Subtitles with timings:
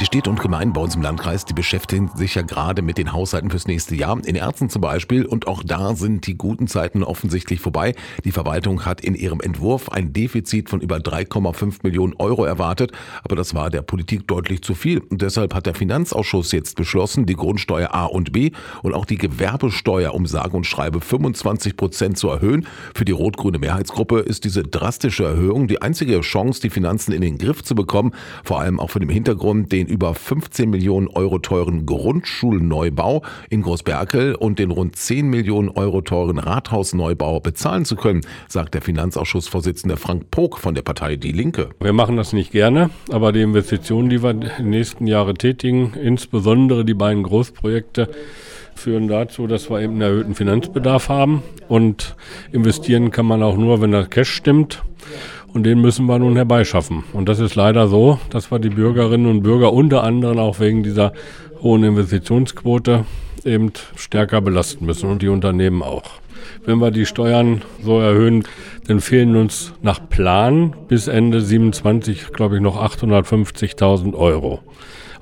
[0.00, 3.12] Die Städte und Gemeinden bei uns im Landkreis, die beschäftigen sich ja gerade mit den
[3.12, 4.18] Haushalten fürs nächste Jahr.
[4.24, 5.26] In Erzen zum Beispiel.
[5.26, 7.94] Und auch da sind die guten Zeiten offensichtlich vorbei.
[8.24, 12.92] Die Verwaltung hat in ihrem Entwurf ein Defizit von über 3,5 Millionen Euro erwartet.
[13.24, 15.00] Aber das war der Politik deutlich zu viel.
[15.00, 19.18] Und deshalb hat der Finanzausschuss jetzt beschlossen, die Grundsteuer A und B und auch die
[19.18, 22.66] Gewerbesteuer um sage und schreibe 25 Prozent zu erhöhen.
[22.94, 27.36] Für die rot-grüne Mehrheitsgruppe ist diese drastische Erhöhung die einzige Chance, die Finanzen in den
[27.36, 28.12] Griff zu bekommen.
[28.44, 34.34] Vor allem auch vor dem Hintergrund, den über 15 Millionen Euro teuren Grundschulneubau in Großberkel
[34.34, 40.30] und den rund 10 Millionen Euro teuren Rathausneubau bezahlen zu können, sagt der Finanzausschussvorsitzende Frank
[40.30, 41.70] Pog von der Partei Die Linke.
[41.80, 45.92] Wir machen das nicht gerne, aber die Investitionen, die wir in den nächsten Jahren tätigen,
[46.00, 48.08] insbesondere die beiden Großprojekte,
[48.74, 51.42] führen dazu, dass wir eben einen erhöhten Finanzbedarf haben.
[51.68, 52.16] Und
[52.52, 54.82] investieren kann man auch nur, wenn das Cash stimmt.
[55.52, 57.02] Und den müssen wir nun herbeischaffen.
[57.12, 60.82] Und das ist leider so, dass wir die Bürgerinnen und Bürger unter anderem auch wegen
[60.82, 61.12] dieser
[61.60, 63.04] hohen Investitionsquote
[63.44, 66.20] eben stärker belasten müssen und die Unternehmen auch.
[66.64, 68.44] Wenn wir die Steuern so erhöhen,
[68.86, 74.60] dann fehlen uns nach Plan bis Ende 27, glaube ich, noch 850.000 Euro.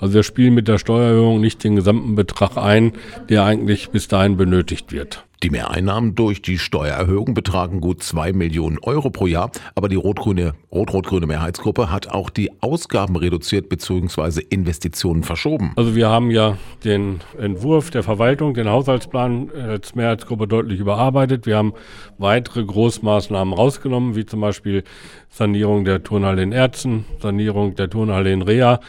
[0.00, 2.92] Also wir spielen mit der Steuererhöhung nicht den gesamten Betrag ein,
[3.28, 5.24] der eigentlich bis dahin benötigt wird.
[5.44, 10.54] Die Mehreinnahmen durch die Steuererhöhung betragen gut zwei Millionen Euro pro Jahr, aber die rot-grüne
[10.72, 14.42] rot-rot-grüne Mehrheitsgruppe hat auch die Ausgaben reduziert bzw.
[14.50, 15.74] Investitionen verschoben.
[15.76, 21.07] Also wir haben ja den Entwurf der Verwaltung, den Haushaltsplan als Mehrheitsgruppe deutlich überarbeitet.
[21.14, 21.74] Wir haben
[22.18, 24.84] weitere Großmaßnahmen rausgenommen, wie zum Beispiel
[25.28, 28.80] Sanierung der Turnhalle in Erzen, Sanierung der Turnhalle in Rea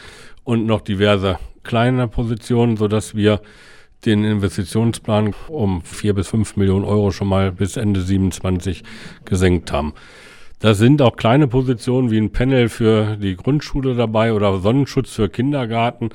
[0.44, 3.40] und noch diverse kleine Positionen, sodass wir
[4.04, 8.82] den Investitionsplan um vier bis fünf Millionen Euro schon mal bis Ende 27
[9.24, 9.94] gesenkt haben.
[10.60, 15.30] Da sind auch kleine Positionen wie ein Panel für die Grundschule dabei oder Sonnenschutz für
[15.30, 16.10] Kindergarten.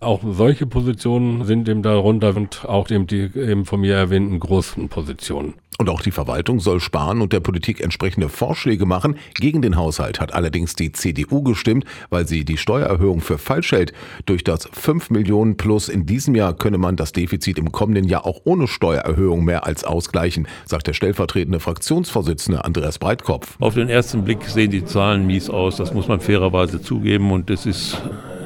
[0.00, 4.88] Auch solche Positionen sind eben darunter und auch eben die eben von mir erwähnten großen
[4.88, 5.54] Positionen.
[5.80, 9.16] Und auch die Verwaltung soll sparen und der Politik entsprechende Vorschläge machen.
[9.34, 13.92] Gegen den Haushalt hat allerdings die CDU gestimmt, weil sie die Steuererhöhung für falsch hält.
[14.26, 18.26] Durch das 5 Millionen plus in diesem Jahr könne man das Defizit im kommenden Jahr
[18.26, 23.56] auch ohne Steuererhöhung mehr als ausgleichen, sagt der stellvertretende Fraktionsvorsitzende Andreas Breitkopf.
[23.60, 27.50] Auf den ersten Blick sehen die Zahlen mies aus, das muss man fairerweise zugeben und
[27.50, 28.02] es ist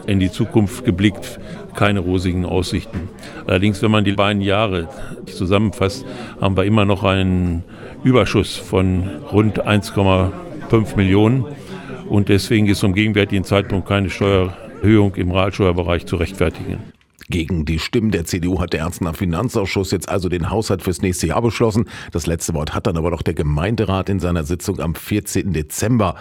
[0.07, 1.39] in die Zukunft geblickt
[1.75, 3.09] keine rosigen Aussichten.
[3.47, 4.89] Allerdings, wenn man die beiden Jahre
[5.27, 6.05] zusammenfasst,
[6.41, 7.65] haben wir immer noch einen
[8.05, 11.47] Überschuss von rund 1,5 Millionen.
[12.09, 16.93] Und deswegen ist zum gegenwärtigen Zeitpunkt keine Steuererhöhung im Realsteuerbereich zu rechtfertigen.
[17.29, 21.29] Gegen die Stimmen der CDU hat der Ernstner Finanzausschuss jetzt also den Haushalt fürs nächste
[21.29, 21.89] Jahr beschlossen.
[22.11, 25.53] Das letzte Wort hat dann aber doch der Gemeinderat in seiner Sitzung am 14.
[25.55, 26.17] Dezember.